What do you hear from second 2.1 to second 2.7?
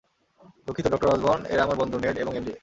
এবং এমজে।